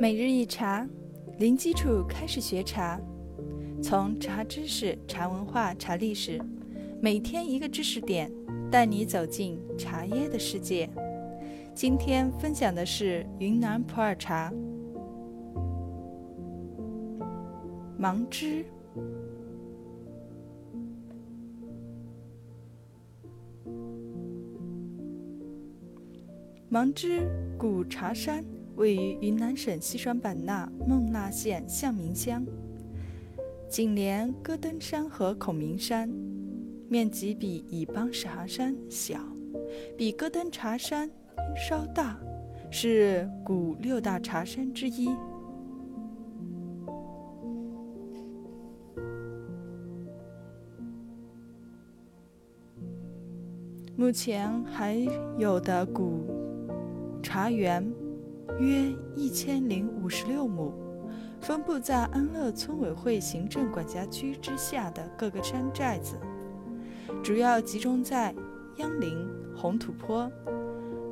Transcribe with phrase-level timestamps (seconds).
[0.00, 0.88] 每日一茶，
[1.38, 3.00] 零基础开始学茶，
[3.82, 6.40] 从茶知识、茶文化、茶历史，
[7.02, 8.30] 每天一个知识点，
[8.70, 10.88] 带你走进茶叶的世界。
[11.74, 14.52] 今天分享的是云南普洱茶
[17.96, 18.64] 芒枝。
[26.68, 28.44] 芒枝古茶山
[28.78, 32.46] 位于云南省西双版纳勐腊县象明乡，
[33.68, 36.08] 紧连戈登山和孔明山，
[36.88, 39.18] 面积比乙邦茶山小，
[39.96, 41.10] 比戈登茶山
[41.56, 42.16] 稍大，
[42.70, 45.08] 是古六大茶山之一。
[53.96, 54.94] 目前还
[55.36, 56.38] 有的古。
[57.20, 57.84] 茶园
[58.58, 60.72] 约一千零五十六亩，
[61.40, 66.16] 分布在安乐村委会行政管辖区之下的各个山寨子，
[67.22, 68.34] 主要集中在
[68.78, 70.30] 央陵、红土坡、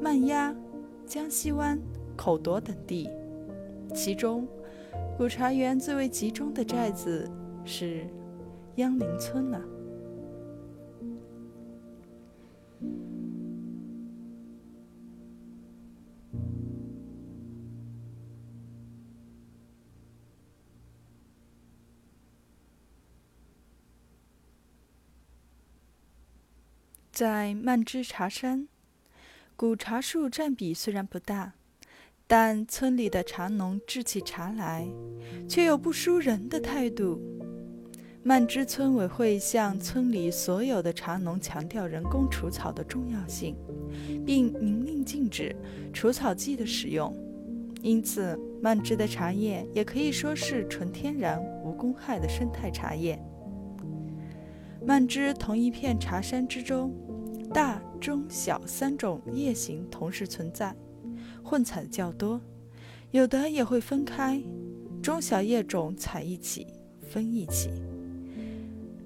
[0.00, 0.54] 曼鸭、
[1.04, 1.78] 江西湾、
[2.16, 3.10] 口夺等地。
[3.92, 4.46] 其中，
[5.18, 7.28] 古茶园最为集中的寨子
[7.64, 8.06] 是
[8.76, 9.60] 央陵村了。
[27.12, 28.66] 在曼芝茶山，
[29.54, 31.52] 古茶树占比虽然不大，
[32.26, 34.88] 但村里的茶农制起茶来，
[35.46, 37.20] 却有不输人的态度。
[38.22, 43.54] 曼芝村委会向村里所有的茶农强调人工除草的重要性，
[44.24, 45.54] 并明令禁止
[45.92, 47.14] 除草剂的使用。
[47.82, 53.22] 因此，曼芝的茶叶也可以说是纯天然、无公害的生态茶叶。
[54.84, 56.92] 蔓枝同一片茶山之中，
[57.52, 60.74] 大、中、小三种叶形同时存在，
[61.42, 62.40] 混采较多，
[63.12, 64.42] 有的也会分开，
[65.00, 66.66] 中小叶种采一起，
[67.00, 67.70] 分一起；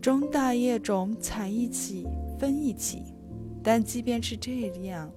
[0.00, 2.06] 中大叶种采一起，
[2.38, 3.02] 分一起。
[3.62, 5.12] 但即便是这样，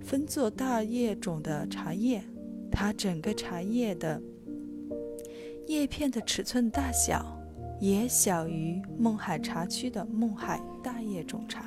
[0.00, 2.22] 分作大叶种的茶叶，
[2.70, 4.20] 它整个茶叶的
[5.66, 7.37] 叶片的尺寸大小。
[7.80, 11.64] 也小于勐海茶区的勐海大叶种茶。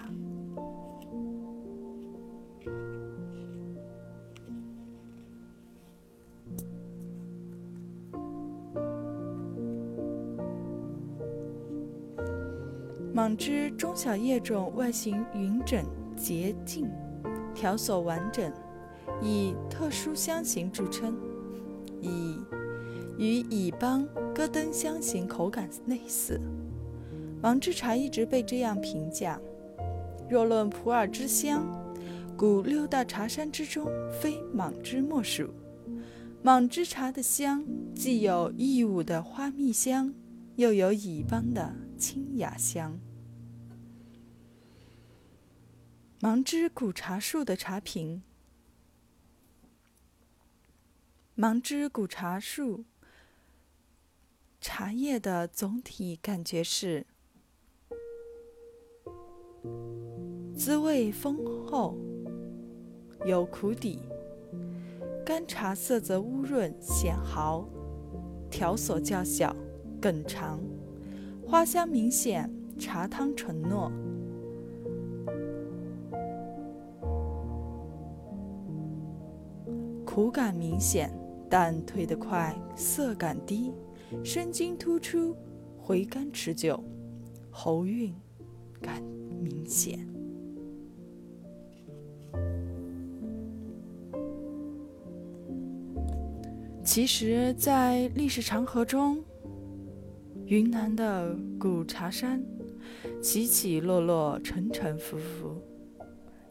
[13.13, 15.85] 芒枝中小叶种外形匀整
[16.15, 16.89] 洁净，
[17.53, 18.51] 条索完整，
[19.21, 21.15] 以特殊香型著称，
[22.01, 22.37] 以。
[23.17, 26.39] 与乙邦戈登香型口感类似，
[27.41, 29.39] 芒枝茶一直被这样评价。
[30.29, 31.67] 若论普洱之香，
[32.37, 33.87] 古六大茶山之中，
[34.21, 35.53] 非芒枝莫属。
[36.41, 37.63] 芒枝茶的香，
[37.93, 40.13] 既有义乌的花蜜香，
[40.55, 42.99] 又有乙邦的清雅香。
[46.21, 48.23] 芒枝古茶树的茶品，
[51.35, 52.85] 芒枝古茶树。
[54.61, 57.07] 茶叶的总体感觉是
[60.55, 61.35] 滋味丰
[61.65, 61.97] 厚，
[63.25, 63.99] 有苦底，
[65.25, 67.67] 干茶色泽乌润显毫，
[68.51, 69.55] 条索较小，
[69.99, 70.59] 梗长，
[71.43, 73.91] 花香明显，茶汤醇糯，
[80.05, 81.11] 苦感明显，
[81.49, 83.73] 但退得快，涩感低。
[84.23, 85.35] 生津突出，
[85.79, 86.83] 回甘持久，
[87.49, 88.13] 喉韵
[88.81, 89.01] 感
[89.41, 90.07] 明显。
[96.83, 99.23] 其实，在历史长河中，
[100.45, 102.43] 云南的古茶山
[103.21, 105.61] 起起落落，沉沉浮浮，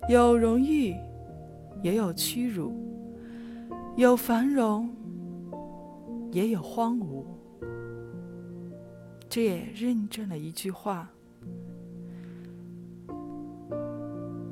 [0.08, 0.94] 有荣誉，
[1.82, 2.72] 也有屈辱；
[3.96, 4.88] 有繁荣，
[6.32, 7.24] 也有荒芜。
[9.30, 11.08] 这也认证了一句话：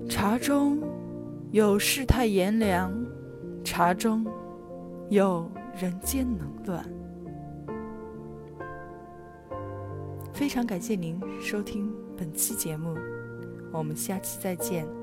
[0.09, 0.81] 茶中
[1.51, 2.95] 有世态炎凉，
[3.65, 4.25] 茶中
[5.11, 6.89] 有人间冷暖。
[10.33, 12.97] 非常感谢您收听本期节目，
[13.73, 14.98] 我们下期再见。